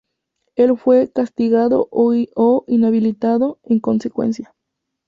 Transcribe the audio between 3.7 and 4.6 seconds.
consecuencia.